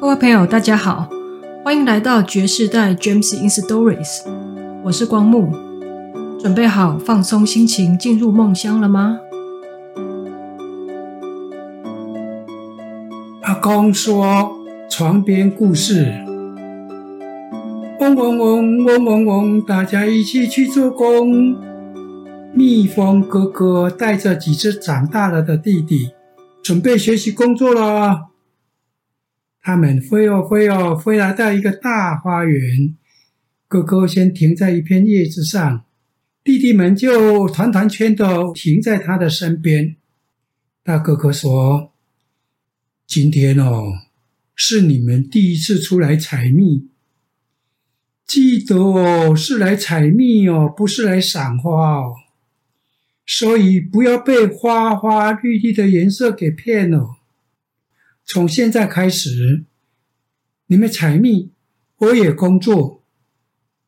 [0.00, 1.08] 各位朋友，大家好，
[1.64, 4.22] 欢迎来到爵士代 James in Stories。
[4.84, 5.50] 我是光木，
[6.38, 9.18] 准备好放松心情进入梦乡了吗？
[13.42, 14.52] 阿公说
[14.88, 16.12] 床边故事：
[17.98, 21.56] 嗡嗡嗡嗡嗡嗡，大家一起去做工。
[22.54, 26.12] 蜜蜂哥哥带着几只长大了的弟弟，
[26.62, 28.28] 准备学习工作了。
[29.68, 32.96] 他们飞哦飞哦，飞来到一个大花园。
[33.68, 35.84] 哥哥先停在一片叶子上，
[36.42, 39.96] 弟弟们就团团圈的停在他的身边。
[40.82, 41.92] 大哥哥说
[43.06, 43.92] ：“今天哦，
[44.54, 46.88] 是你们第一次出来采蜜，
[48.26, 52.14] 记得哦，是来采蜜哦，不是来赏花哦。
[53.26, 57.16] 所以不要被花花绿绿的颜色给骗了。”
[58.30, 59.64] 从现在开始，
[60.66, 61.50] 你们采蜜，
[61.96, 63.02] 我也工作。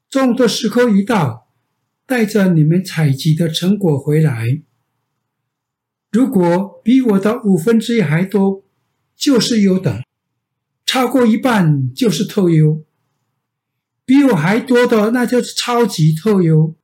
[0.09, 1.53] 众多时刻一到，
[2.07, 4.63] 带着你们采集的成果回来。
[6.11, 8.65] 如果比我的五分之一还多，
[9.15, 10.01] 就是优等；
[10.87, 12.83] 超过一半就是特优；
[14.07, 16.75] 比我还多的，那就是超级特优。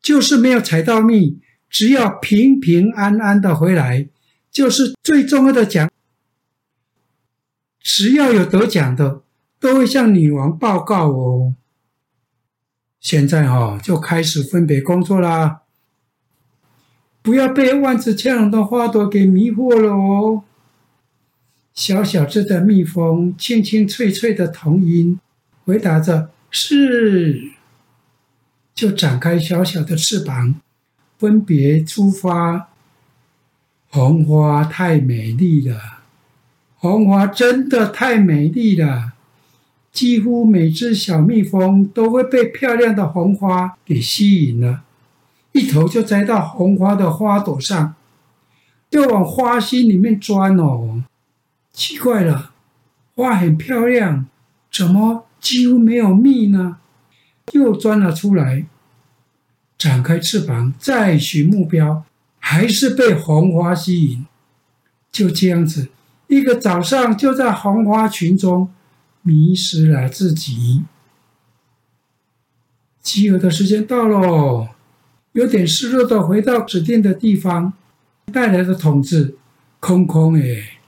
[0.00, 4.08] 就是没有采到蜜，只要平平安安的回来，
[4.50, 5.90] 就是最重要的奖。
[7.90, 9.22] 只要有得奖的，
[9.58, 11.54] 都会向女王报告哦。
[13.00, 15.62] 现在哈、哦，就开始分别工作啦，
[17.22, 20.44] 不要被万紫千红的花朵给迷惑了哦。
[21.72, 25.18] 小小只的蜜蜂，清清脆脆的童音，
[25.64, 27.52] 回答着：“是。”
[28.76, 30.56] 就展开小小的翅膀，
[31.16, 32.68] 分别出发。
[33.88, 35.97] 红花太美丽了。
[36.80, 39.14] 红花真的太美丽了，
[39.90, 44.82] 几乎每只小蜜蜂都会被漂亮的红花给吸引了，
[45.50, 47.96] 一头就栽到红花的花朵上，
[48.88, 51.02] 就往花心里面钻哦。
[51.72, 52.52] 奇怪了，
[53.16, 54.26] 花很漂亮，
[54.72, 56.76] 怎么几乎没有蜜呢？
[57.52, 58.66] 又钻了出来，
[59.76, 62.04] 展开翅膀再寻目标，
[62.38, 64.24] 还是被红花吸引。
[65.10, 65.88] 就这样子。
[66.28, 68.70] 一个早上，就在红花群中
[69.22, 70.84] 迷失了自己。
[73.00, 74.68] 集合的时间到了，
[75.32, 77.72] 有点失落的回到指定的地方，
[78.30, 79.38] 带来的桶子
[79.80, 80.78] 空空哎，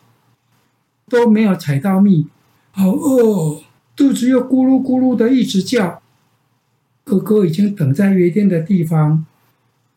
[1.08, 2.26] 都没有采到蜜，
[2.72, 3.62] 好饿，
[3.96, 6.02] 肚子又咕噜咕噜的一直叫。
[7.02, 9.24] 哥哥已经等在约定的地方，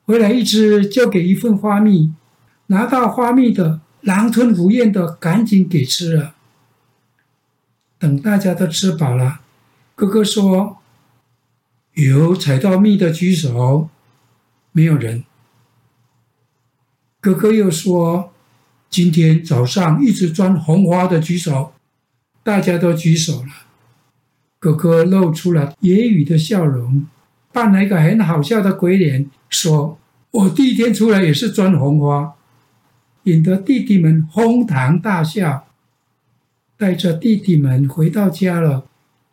[0.06, 2.14] 回来一只就给一份花蜜，
[2.68, 3.82] 拿到花蜜的。
[4.04, 6.36] 狼吞虎咽的，赶紧给吃了。
[7.98, 9.40] 等大家都吃饱了，
[9.96, 10.80] 哥哥说
[11.96, 13.90] ：“有采到蜜的举手。”
[14.74, 15.24] 没有人。
[17.22, 18.34] 哥哥又说
[18.90, 21.72] ：“今天早上一直钻红花的举手。”
[22.44, 23.48] 大家都举手了。
[24.60, 27.08] 哥哥露出了揶揄的笑容，
[27.54, 29.98] 扮了一个很好笑的鬼脸，说
[30.32, 32.34] ：“我第一天出来也是钻红花。”
[33.24, 35.68] 引得弟弟们哄堂大笑，
[36.78, 38.86] 带着弟弟们回到家了，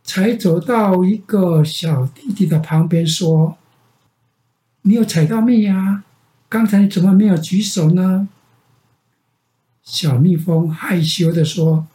[0.04, 3.56] 才走到一个小弟弟的旁边说
[4.82, 6.04] ：“你有采到蜜呀？
[6.48, 8.28] 刚才你怎么没有举手呢？”
[9.82, 11.86] 小蜜蜂害羞地说：“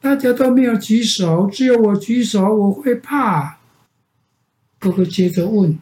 [0.00, 3.58] 大家都没有举手，只有我举手，我会怕。”
[4.78, 5.76] 哥哥接着问：“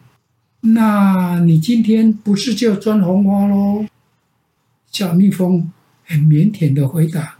[0.61, 3.85] 那你今天不是就钻红花喽？”
[4.91, 5.71] 小蜜蜂
[6.05, 7.37] 很腼腆的回答：“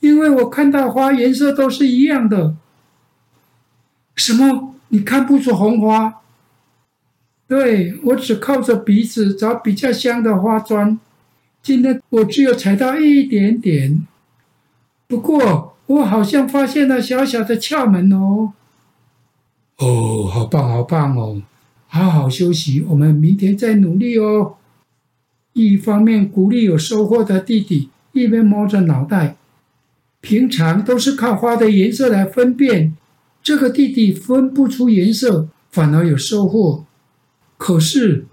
[0.00, 2.56] 因为我看到花颜色都是一样的。
[4.16, 4.74] ”“什么？
[4.88, 6.22] 你看不出红花
[7.46, 10.98] ？”“对，我只靠着鼻子找比较香的花砖。
[11.62, 14.06] 今天我只有采到一点点。
[15.06, 18.52] 不过我好像发现了小小的窍门哦。
[19.78, 21.42] ”“哦，好棒，好棒哦！
[21.86, 24.56] 好好休息，我们明天再努力哦。”
[25.52, 29.36] 一方面鼓励有收获的弟弟，一边摸着脑袋。
[30.20, 32.94] 平常都是靠花的颜色来分辨，
[33.42, 36.84] 这个弟弟分不出颜色，反而有收获。
[37.56, 38.26] 可是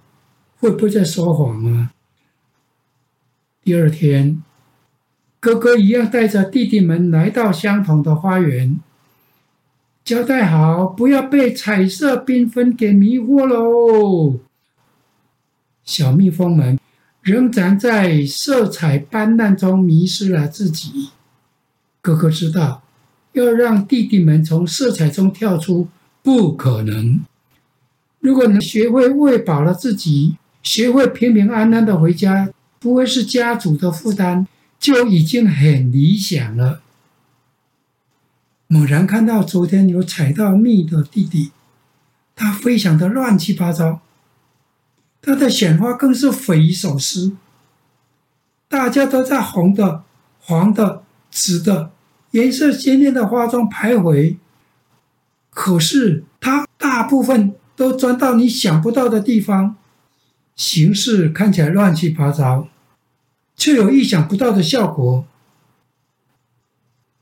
[0.59, 1.91] 会不会在说谎啊？
[3.63, 4.43] 第二天，
[5.39, 8.79] 哥哥一样带着弟弟们来到相同的花园，
[10.03, 14.39] 交代好，不要被彩色缤纷给迷惑喽。
[15.83, 16.77] 小蜜蜂们。
[17.21, 21.09] 仍然在色彩斑斓中迷失了自己。
[22.01, 22.83] 哥哥知道，
[23.33, 25.89] 要让弟弟们从色彩中跳出，
[26.23, 27.19] 不可能。
[28.19, 32.49] 如果能学会喂饱了自己，学会平平安安的回家，
[32.79, 34.47] 不会是家族的负担，
[34.79, 36.81] 就已经很理想了。
[38.67, 41.51] 猛然看到昨天有采到蜜的弟弟，
[42.35, 44.01] 他飞翔的乱七八糟，
[45.21, 47.35] 它的鲜花更是匪夷所思。
[48.67, 50.03] 大家都在红的、
[50.39, 51.91] 黄的、紫的。
[52.31, 54.35] 颜色鲜艳的花中徘徊，
[55.49, 59.77] 可是它大部分都钻到你想不到的地方，
[60.53, 62.67] 形式看起来乱七八糟，
[63.55, 65.25] 却有意想不到的效果。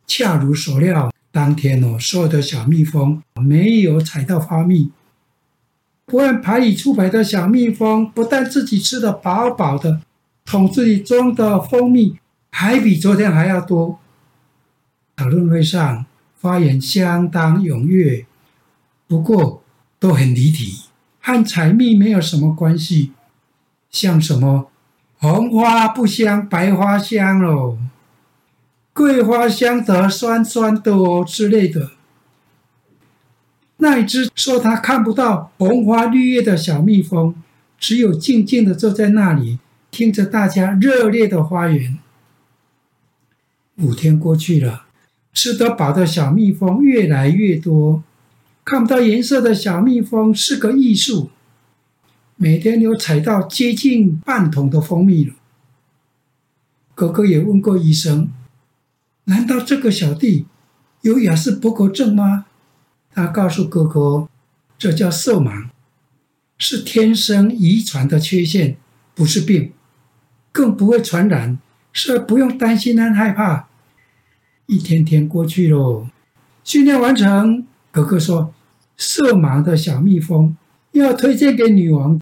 [0.07, 4.91] 恰如所料，当天哦，所有的小蜜蜂没有采到花蜜，
[6.05, 10.01] 不按牌理出牌的小蜜蜂，不但自己吃的饱饱的，
[10.45, 12.19] 桶子里装的蜂蜜
[12.51, 13.99] 还比昨天还要多。
[15.15, 16.05] 讨论会上
[16.37, 18.25] 发言相当踊跃，
[19.07, 19.63] 不过
[19.99, 20.83] 都很离题，
[21.19, 23.13] 和采蜜没有什么关系。
[23.89, 24.69] 像什么
[25.17, 27.77] 红花不香，白花香喽，
[28.93, 31.91] 桂花香得酸酸的哦之类的。
[33.85, 37.35] 那只说他看不到红花绿叶的小蜜蜂，
[37.77, 39.59] 只有静静的坐在那里，
[39.91, 41.99] 听着大家热烈的花园。
[43.75, 44.87] 五天过去了。
[45.31, 48.01] 吃得饱的小蜜蜂越来越多，
[48.63, 51.29] 看不到颜色的小蜜蜂是个艺术。
[52.37, 55.35] 每天有采到接近半桶的蜂蜜了。
[56.95, 58.29] 哥哥也问过医生
[59.25, 60.45] ：“难道这个小弟
[61.01, 62.45] 有亚斯伯格症吗？”
[63.15, 64.27] 他告诉哥哥
[64.77, 65.69] ：“这叫色盲，
[66.57, 68.75] 是天生遗传的缺陷，
[69.15, 69.71] 不是病，
[70.51, 71.57] 更不会传染，
[71.93, 73.69] 所以不用担心和害怕。”
[74.67, 76.09] 一天天过去喽，
[76.63, 77.65] 训练完成。
[77.91, 78.53] 哥哥说
[78.97, 80.57] ：“色盲的小蜜蜂
[80.91, 82.19] 要推荐给女王。”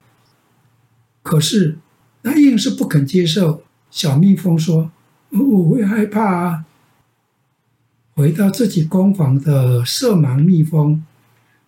[1.23, 1.79] 可是
[2.21, 3.63] 他硬是不肯接受。
[3.89, 4.91] 小蜜蜂说
[5.31, 6.65] ：“我会害怕啊。”
[8.15, 11.03] 回到自己工坊的色盲蜜蜂，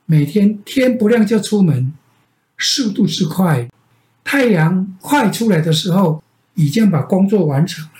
[0.05, 1.91] 每天天不亮就出门，
[2.57, 3.69] 速度之快，
[4.23, 7.91] 太阳快出来的时候，已经把工作完成了。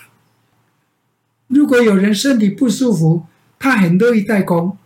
[1.48, 3.26] 如果有人身体不舒服，
[3.58, 4.78] 他很乐意代工，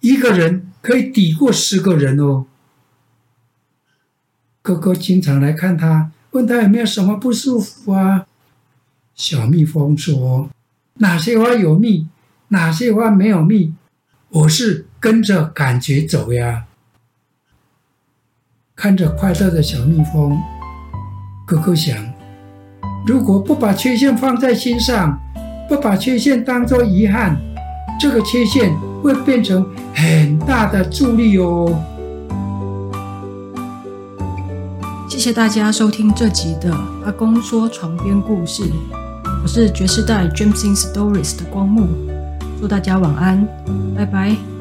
[0.00, 2.46] 一个人可以抵过十个人哦。
[4.62, 8.26] 哥哥经常来看他，问他有没有什么不舒服啊。
[9.14, 10.50] 小蜜蜂说
[10.98, 12.06] ：“哪些花有蜜，
[12.48, 13.74] 哪些花没有蜜，
[14.28, 16.64] 我是跟着感觉走呀。”
[18.76, 20.38] 看着快乐的小蜜蜂，
[21.46, 21.96] 哥哥想：
[23.06, 25.18] 如果不把缺陷放在心上，
[25.68, 27.36] 不把缺陷当作遗憾，
[27.98, 28.72] 这个缺陷
[29.02, 31.82] 会变成很大的助力哦。
[35.08, 36.70] 谢谢大家收听这集的
[37.04, 38.62] 阿公说床边故事，
[39.42, 41.88] 我是爵士代 Gems in Stories 的光木，
[42.60, 43.46] 祝大家晚安，
[43.94, 44.55] 拜拜。